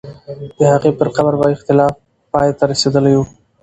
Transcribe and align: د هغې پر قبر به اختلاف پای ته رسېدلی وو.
د 0.57 0.59
هغې 0.73 0.91
پر 0.99 1.07
قبر 1.15 1.33
به 1.39 1.47
اختلاف 1.55 1.93
پای 2.31 2.49
ته 2.57 2.63
رسېدلی 2.71 3.13
وو. 3.17 3.25